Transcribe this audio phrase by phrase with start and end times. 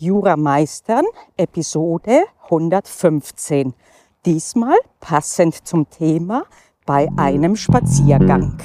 [0.00, 1.04] Jura Meistern,
[1.36, 3.74] Episode 115.
[4.24, 6.44] Diesmal passend zum Thema
[6.86, 8.56] bei einem Spaziergang.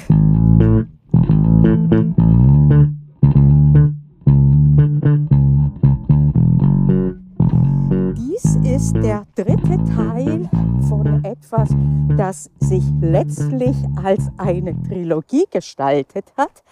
[8.16, 10.48] Dies ist der dritte Teil
[10.88, 11.68] von etwas,
[12.16, 16.62] das sich letztlich als eine Trilogie gestaltet hat.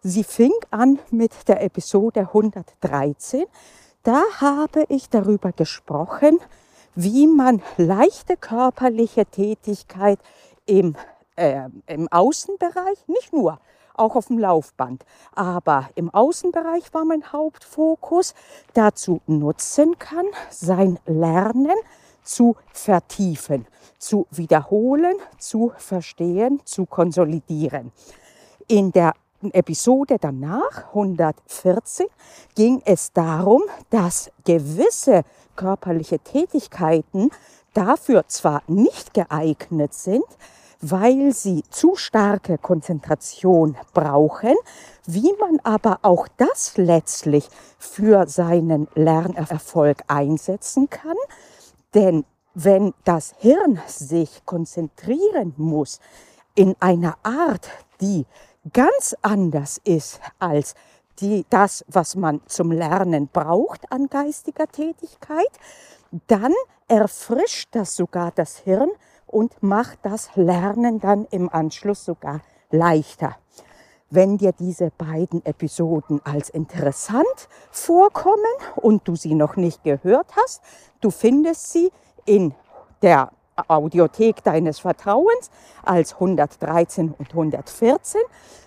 [0.00, 3.44] Sie fing an mit der Episode 113
[4.06, 6.38] da habe ich darüber gesprochen,
[6.94, 10.20] wie man leichte körperliche Tätigkeit
[10.64, 10.94] im,
[11.34, 13.58] äh, im Außenbereich, nicht nur,
[13.94, 18.34] auch auf dem Laufband, aber im Außenbereich war mein Hauptfokus,
[18.74, 21.76] dazu nutzen kann, sein Lernen
[22.22, 23.66] zu vertiefen,
[23.98, 27.90] zu wiederholen, zu verstehen, zu konsolidieren.
[28.68, 29.14] In der
[29.52, 32.06] Episode danach, 114,
[32.54, 35.22] ging es darum, dass gewisse
[35.56, 37.30] körperliche Tätigkeiten
[37.74, 40.24] dafür zwar nicht geeignet sind,
[40.80, 44.54] weil sie zu starke Konzentration brauchen,
[45.06, 51.16] wie man aber auch das letztlich für seinen Lernerfolg einsetzen kann.
[51.94, 56.00] Denn wenn das Hirn sich konzentrieren muss
[56.54, 57.68] in einer Art,
[58.00, 58.26] die
[58.72, 60.74] ganz anders ist als
[61.20, 65.50] die, das, was man zum Lernen braucht an geistiger Tätigkeit,
[66.26, 66.52] dann
[66.88, 68.90] erfrischt das sogar das Hirn
[69.26, 73.36] und macht das Lernen dann im Anschluss sogar leichter.
[74.08, 78.36] Wenn dir diese beiden Episoden als interessant vorkommen
[78.76, 80.62] und du sie noch nicht gehört hast,
[81.00, 81.90] du findest sie
[82.24, 82.54] in
[83.02, 83.32] der
[83.68, 85.50] Audiothek deines Vertrauens
[85.82, 88.20] als 113 und 114.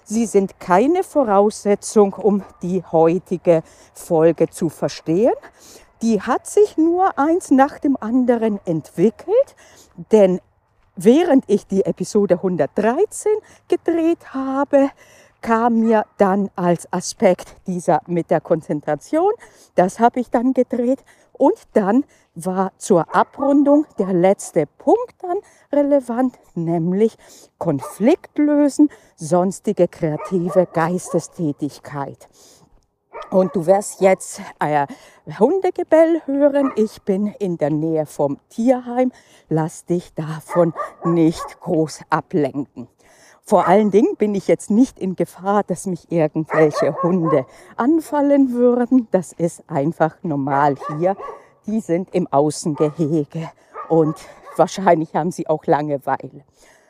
[0.03, 5.33] Sie sind keine Voraussetzung, um die heutige Folge zu verstehen.
[6.01, 9.55] Die hat sich nur eins nach dem anderen entwickelt,
[10.11, 10.39] denn
[10.95, 13.31] während ich die Episode 113
[13.67, 14.89] gedreht habe,
[15.41, 19.31] kam mir dann als Aspekt dieser mit der Konzentration,
[19.75, 21.03] das habe ich dann gedreht
[21.39, 22.03] und dann
[22.35, 25.37] war zur Abrundung der letzte Punkt dann
[25.71, 27.17] relevant, nämlich
[27.57, 32.27] Konflikt lösen, sonstige kreative Geistestätigkeit.
[33.31, 34.85] Und du wirst jetzt äh,
[35.39, 36.71] Hundegebell hören.
[36.75, 39.11] Ich bin in der Nähe vom Tierheim.
[39.49, 40.73] Lass dich davon
[41.03, 42.87] nicht groß ablenken.
[43.49, 49.07] Vor allen Dingen bin ich jetzt nicht in Gefahr, dass mich irgendwelche Hunde anfallen würden.
[49.09, 51.17] Das ist einfach normal hier.
[51.65, 53.49] Die sind im Außengehege
[53.87, 54.15] und
[54.55, 56.43] wahrscheinlich haben sie auch Langeweile.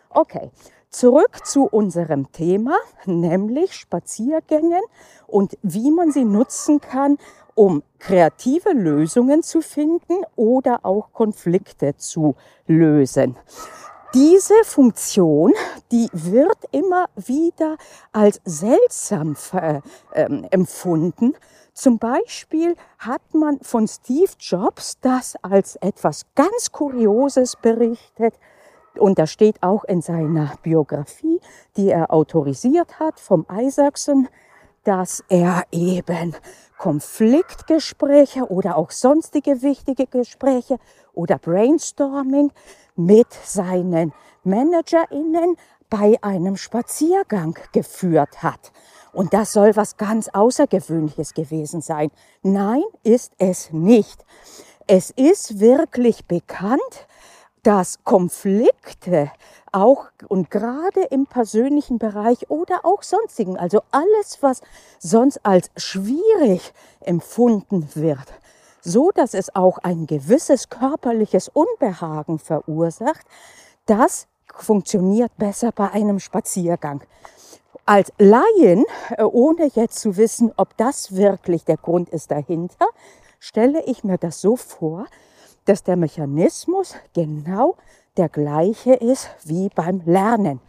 [0.09, 0.52] Okay,
[0.90, 4.81] zurück zu unserem Thema, nämlich Spaziergängen
[5.28, 7.20] und wie man sie nutzen kann,
[7.56, 12.36] um kreative Lösungen zu finden oder auch Konflikte zu
[12.68, 13.38] lösen.
[14.16, 15.53] Diese Funktion,
[15.92, 17.78] die wird immer wieder
[18.12, 19.81] als seltsam äh,
[20.50, 21.36] empfunden.
[21.75, 28.34] Zum Beispiel hat man von Steve Jobs das als etwas ganz Kurioses berichtet.
[28.97, 31.40] Und das steht auch in seiner Biografie,
[31.78, 34.28] die er autorisiert hat vom Isaacson,
[34.90, 36.36] dass er eben
[36.80, 40.80] Konfliktgespräche oder auch sonstige wichtige Gespräche
[41.14, 42.52] oder Brainstorming
[42.96, 44.14] mit seinen
[44.44, 45.58] ManagerInnen
[45.92, 48.72] bei einem Spaziergang geführt hat.
[49.14, 52.10] Und das soll was ganz Außergewöhnliches gewesen sein.
[52.42, 54.26] Nein, ist es nicht.
[54.88, 57.08] Es ist wirklich bekannt,
[57.64, 59.31] dass Konflikte
[59.72, 64.62] auch und gerade im persönlichen Bereich oder auch sonstigen, also alles, was
[65.00, 68.34] sonst als schwierig empfunden wird,
[68.81, 73.25] so dass es auch ein gewisses körperliches Unbehagen verursacht,
[73.86, 77.03] das funktioniert besser bei einem Spaziergang.
[77.86, 78.86] Als Laien,
[79.18, 82.88] äh, ohne jetzt zu wissen, ob das wirklich der Grund ist dahinter,
[83.40, 85.06] stelle ich mir das so vor,
[85.70, 87.76] dass der Mechanismus genau
[88.18, 90.62] der gleiche ist wie beim Lernen.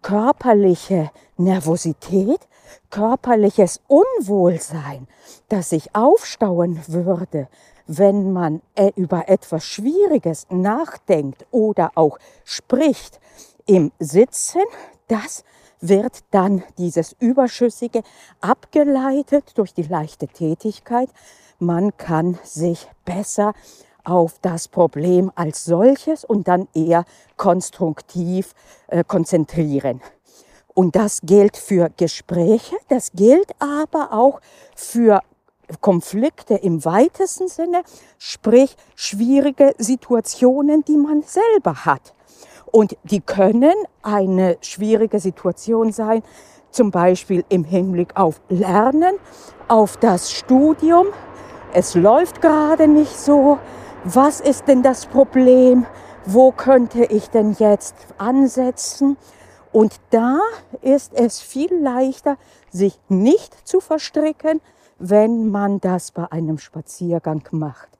[0.00, 2.40] Körperliche Nervosität,
[2.88, 5.06] körperliches Unwohlsein,
[5.50, 7.48] das sich aufstauen würde,
[7.86, 13.20] wenn man äh, über etwas Schwieriges nachdenkt oder auch spricht
[13.66, 14.62] im Sitzen,
[15.08, 15.44] das
[15.82, 18.02] wird dann dieses Überschüssige
[18.40, 21.10] abgeleitet durch die leichte Tätigkeit.
[21.58, 23.52] Man kann sich besser
[24.08, 27.04] auf das Problem als solches und dann eher
[27.36, 28.54] konstruktiv
[28.88, 30.00] äh, konzentrieren.
[30.74, 34.40] Und das gilt für Gespräche, das gilt aber auch
[34.76, 35.20] für
[35.80, 37.82] Konflikte im weitesten Sinne,
[38.16, 42.14] sprich schwierige Situationen, die man selber hat.
[42.70, 46.22] Und die können eine schwierige Situation sein,
[46.70, 49.16] zum Beispiel im Hinblick auf Lernen,
[49.68, 51.06] auf das Studium.
[51.72, 53.58] Es läuft gerade nicht so.
[54.10, 55.84] Was ist denn das Problem?
[56.24, 59.18] Wo könnte ich denn jetzt ansetzen?
[59.70, 60.40] Und da
[60.80, 62.38] ist es viel leichter,
[62.70, 64.62] sich nicht zu verstricken,
[64.98, 67.90] wenn man das bei einem Spaziergang macht.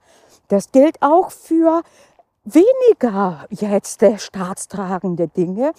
[0.49, 1.83] Das gilt auch für
[2.45, 5.73] weniger jetzt staatstragende Dinge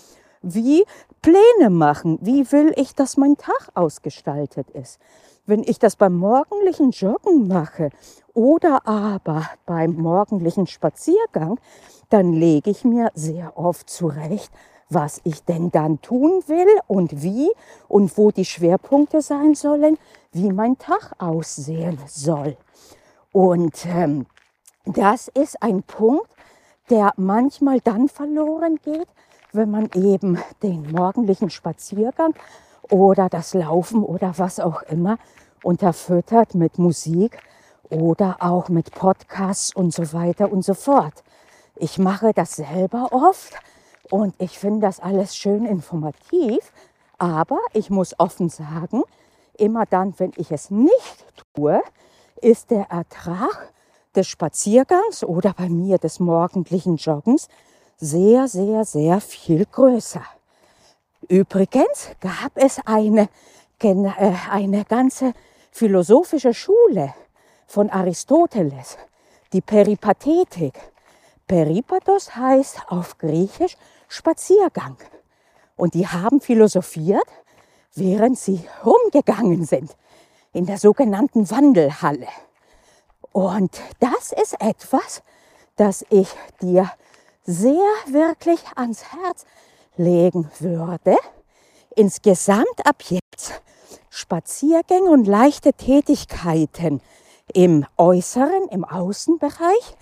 [0.43, 0.85] wie
[1.23, 2.19] Pläne machen.
[2.21, 4.99] Wie will ich, dass mein Tag ausgestaltet ist?
[5.49, 7.89] Wenn ich das beim morgendlichen Joggen mache
[8.35, 11.59] oder aber beim morgendlichen Spaziergang,
[12.11, 14.51] dann lege ich mir sehr oft zurecht,
[14.89, 17.49] was ich denn dann tun will und wie
[17.87, 19.97] und wo die Schwerpunkte sein sollen,
[20.31, 22.55] wie mein Tag aussehen soll.
[23.31, 24.27] Und ähm,
[24.85, 26.29] das ist ein Punkt,
[26.91, 29.07] der manchmal dann verloren geht,
[29.51, 32.35] wenn man eben den morgendlichen Spaziergang
[32.89, 35.17] oder das Laufen oder was auch immer
[35.63, 37.39] unterfüttert mit Musik
[37.89, 41.23] oder auch mit Podcasts und so weiter und so fort.
[41.75, 43.53] Ich mache das selber oft
[44.09, 46.71] und ich finde das alles schön informativ,
[47.17, 49.03] aber ich muss offen sagen,
[49.57, 51.25] immer dann, wenn ich es nicht
[51.55, 51.81] tue,
[52.41, 53.73] ist der Ertrag
[54.15, 57.47] des Spaziergangs oder bei mir des morgendlichen Joggens
[57.97, 60.23] sehr, sehr, sehr viel größer.
[61.27, 63.29] Übrigens gab es eine,
[63.81, 65.33] äh, eine ganze
[65.71, 67.13] philosophische Schule
[67.67, 68.97] von Aristoteles,
[69.53, 70.73] die Peripathetik.
[71.47, 73.77] Peripatos heißt auf Griechisch
[74.07, 74.97] Spaziergang.
[75.75, 77.27] Und die haben philosophiert,
[77.95, 79.95] während sie rumgegangen sind
[80.51, 82.27] in der sogenannten Wandelhalle.
[83.31, 85.21] Und das ist etwas,
[85.75, 86.29] das ich
[86.61, 86.91] dir
[87.43, 89.45] sehr wirklich ans Herz
[89.99, 91.15] legen würde.
[91.95, 93.61] Insgesamt ab jetzt
[94.09, 97.01] Spaziergänge und leichte Tätigkeiten
[97.53, 99.95] im äußeren, im Außenbereich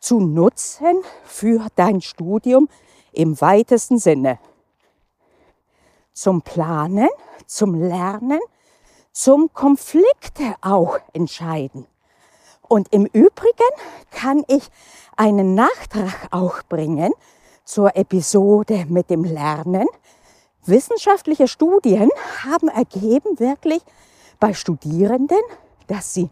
[0.00, 2.68] zu nutzen für dein Studium
[3.12, 4.38] im weitesten Sinne.
[6.12, 7.08] Zum Planen,
[7.46, 8.40] zum Lernen,
[9.12, 11.86] zum Konflikte auch entscheiden.
[12.68, 13.70] Und im Übrigen
[14.10, 14.68] kann ich
[15.16, 17.12] einen Nachtrag auch bringen
[17.66, 19.86] zur Episode mit dem Lernen.
[20.64, 22.08] Wissenschaftliche Studien
[22.44, 23.82] haben ergeben wirklich
[24.40, 25.40] bei Studierenden,
[25.88, 26.30] dass sie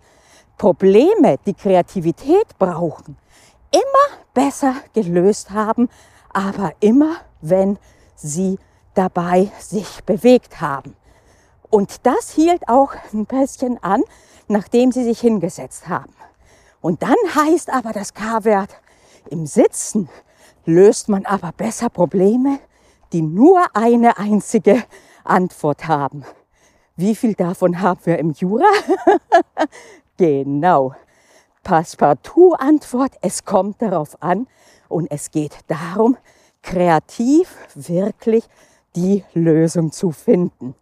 [0.56, 3.18] Probleme, die Kreativität brauchen,
[3.72, 5.88] immer besser gelöst haben,
[6.32, 7.78] aber immer, wenn
[8.14, 8.58] sie
[8.94, 10.96] dabei sich bewegt haben.
[11.70, 14.02] Und das hielt auch ein bisschen an,
[14.46, 16.14] nachdem sie sich hingesetzt haben.
[16.80, 18.70] Und dann heißt aber das K-Wert,
[19.30, 20.08] im Sitzen
[20.64, 22.58] löst man aber besser Probleme,
[23.12, 24.82] die nur eine einzige
[25.24, 26.24] Antwort haben.
[26.96, 28.70] Wie viel davon haben wir im Jura?
[30.16, 30.94] genau.
[31.62, 34.46] Passepartout-Antwort, es kommt darauf an
[34.88, 36.16] und es geht darum,
[36.62, 38.44] kreativ wirklich
[38.96, 40.74] die Lösung zu finden.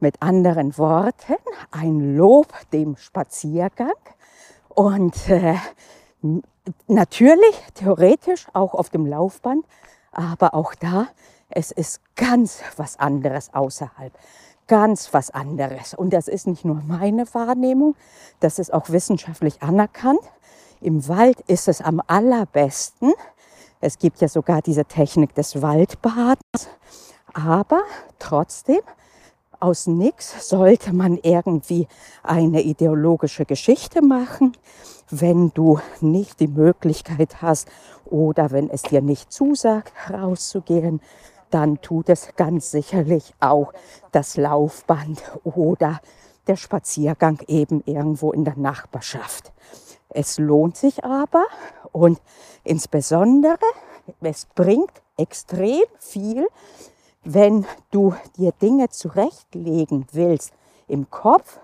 [0.00, 1.36] Mit anderen Worten,
[1.70, 3.92] ein Lob dem Spaziergang
[4.68, 5.56] und äh,
[6.86, 9.64] natürlich theoretisch auch auf dem Laufband,
[10.12, 11.08] aber auch da,
[11.48, 14.12] es ist ganz was anderes außerhalb.
[14.68, 15.92] Ganz was anderes.
[15.94, 17.94] Und das ist nicht nur meine Wahrnehmung,
[18.40, 20.20] das ist auch wissenschaftlich anerkannt.
[20.80, 23.12] Im Wald ist es am allerbesten.
[23.80, 26.68] Es gibt ja sogar diese Technik des Waldbadens.
[27.34, 27.82] Aber
[28.18, 28.80] trotzdem
[29.62, 31.86] aus nichts sollte man irgendwie
[32.22, 34.56] eine ideologische Geschichte machen,
[35.08, 37.68] wenn du nicht die Möglichkeit hast
[38.04, 41.00] oder wenn es dir nicht zusagt, rauszugehen,
[41.50, 43.72] dann tut es ganz sicherlich auch
[44.10, 46.00] das Laufband oder
[46.48, 49.52] der Spaziergang eben irgendwo in der Nachbarschaft.
[50.08, 51.44] Es lohnt sich aber
[51.92, 52.20] und
[52.64, 53.58] insbesondere,
[54.20, 56.48] es bringt extrem viel,
[57.24, 60.52] wenn du dir Dinge zurechtlegen willst
[60.88, 61.60] im Kopf,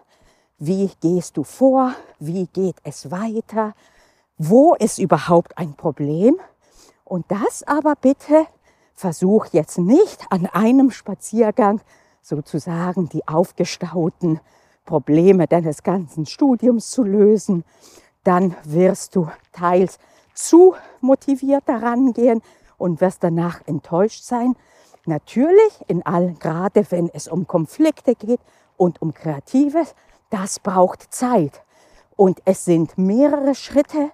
[0.58, 3.74] wie gehst du vor, wie geht es weiter,
[4.36, 6.36] wo ist überhaupt ein Problem?
[7.04, 8.46] Und das aber bitte
[8.94, 11.80] versuch jetzt nicht an einem Spaziergang
[12.22, 14.40] sozusagen die aufgestauten
[14.84, 17.64] Probleme deines ganzen Studiums zu lösen,
[18.24, 19.98] dann wirst du teils
[20.34, 22.42] zu motiviert daran gehen
[22.76, 24.54] und wirst danach enttäuscht sein,
[25.08, 28.40] Natürlich, in allen, gerade wenn es um Konflikte geht
[28.76, 29.94] und um Kreatives,
[30.28, 31.62] das braucht Zeit.
[32.14, 34.10] Und es sind mehrere Schritte,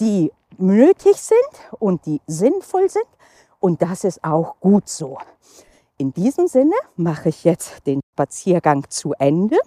[0.00, 3.06] die nötig sind und die sinnvoll sind.
[3.60, 5.16] Und das ist auch gut so.
[5.96, 9.58] In diesem Sinne mache ich jetzt den Spaziergang zu Ende.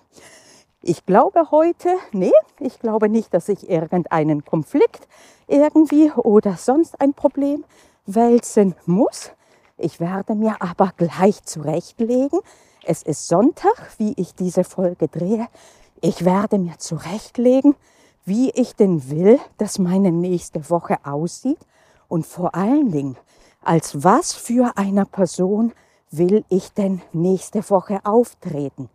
[0.81, 5.07] Ich glaube heute, nee, ich glaube nicht, dass ich irgendeinen Konflikt
[5.47, 7.63] irgendwie oder sonst ein Problem
[8.05, 9.31] wälzen muss.
[9.77, 12.39] Ich werde mir aber gleich zurechtlegen.
[12.83, 15.47] Es ist Sonntag, wie ich diese Folge drehe.
[16.01, 17.75] Ich werde mir zurechtlegen,
[18.23, 21.59] wie ich denn will, dass meine nächste Woche aussieht
[22.07, 23.17] und vor allen Dingen,
[23.61, 25.73] als was für einer Person
[26.09, 28.89] will ich denn nächste Woche auftreten?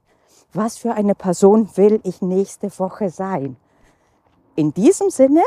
[0.54, 3.56] Was für eine Person will ich nächste Woche sein?
[4.56, 5.42] In diesem Sinne,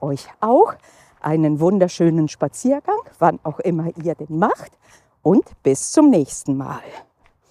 [0.00, 0.74] euch auch
[1.26, 4.78] einen wunderschönen Spaziergang, wann auch immer ihr den macht
[5.22, 6.84] und bis zum nächsten Mal.